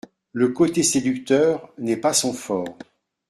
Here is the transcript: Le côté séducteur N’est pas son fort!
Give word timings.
Le 0.33 0.47
côté 0.49 0.81
séducteur 0.81 1.71
N’est 1.77 1.95
pas 1.97 2.13
son 2.13 2.33
fort! 2.33 2.73